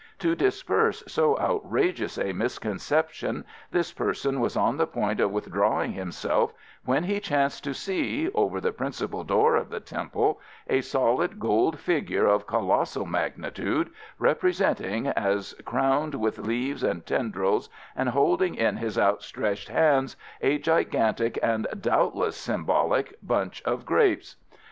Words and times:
To 0.17 0.33
disperse 0.33 1.03
so 1.07 1.37
outrageous 1.37 2.17
a 2.17 2.33
misconception 2.33 3.45
this 3.69 3.93
person 3.93 4.39
was 4.39 4.57
on 4.57 4.77
the 4.77 4.87
point 4.87 5.19
of 5.19 5.29
withdrawing 5.29 5.91
himself 5.91 6.51
when 6.83 7.03
he 7.03 7.19
chanced 7.19 7.63
to 7.65 7.75
see, 7.75 8.27
over 8.33 8.59
the 8.59 8.71
principal 8.71 9.23
door 9.23 9.55
of 9.55 9.69
the 9.69 9.79
Temple, 9.79 10.39
a 10.67 10.81
solid 10.81 11.39
gold 11.39 11.77
figure 11.77 12.25
of 12.25 12.47
colossal 12.47 13.05
magnitude, 13.05 13.91
represented 14.17 15.13
as 15.15 15.53
crowned 15.65 16.15
with 16.15 16.39
leaves 16.39 16.83
and 16.83 17.05
tendrils, 17.05 17.69
and 17.95 18.09
holding 18.09 18.55
in 18.55 18.77
his 18.77 18.97
outstretched 18.97 19.69
hands 19.69 20.15
a 20.41 20.57
gigantic, 20.57 21.37
and 21.43 21.67
doubtless 21.79 22.35
symbolic, 22.35 23.19
bunch 23.21 23.61
of 23.65 23.85
grapes. 23.85 24.35